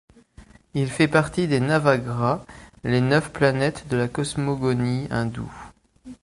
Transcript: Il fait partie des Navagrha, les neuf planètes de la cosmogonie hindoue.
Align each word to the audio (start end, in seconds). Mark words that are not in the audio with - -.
Il 0.73 0.89
fait 0.89 1.07
partie 1.07 1.47
des 1.47 1.59
Navagrha, 1.59 2.43
les 2.83 3.01
neuf 3.01 3.31
planètes 3.31 3.87
de 3.87 3.97
la 3.97 4.07
cosmogonie 4.07 5.05
hindoue. 5.11 5.53